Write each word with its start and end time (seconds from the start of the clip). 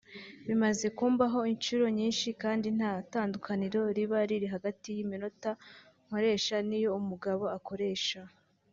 bimaze 0.47 0.87
kumbaho 0.97 1.39
inshuro 1.53 1.85
nyinshi 1.97 2.27
kandi 2.41 2.67
nta 2.77 2.91
tandukaniro 3.11 3.81
riba 3.97 4.19
riri 4.29 4.47
hagati 4.55 4.87
y’iminota 4.95 5.49
nkoresha 6.05 6.57
n’iyo 6.67 6.89
umugabo 7.01 7.43
akoresha 7.59 8.19